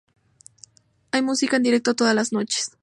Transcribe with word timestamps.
Hay 1.11 1.21
música 1.21 1.57
en 1.57 1.61
directo 1.61 1.93
todas 1.93 2.15
las 2.15 2.31
noches. 2.33 2.71